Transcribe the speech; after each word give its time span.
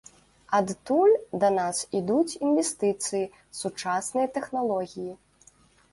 Адтуль 0.59 1.13
да 1.43 1.51
нас 1.57 1.81
ідуць 1.99 2.39
інвестыцыі, 2.45 3.23
сучасныя 3.61 4.27
тэхналогіі. 4.39 5.11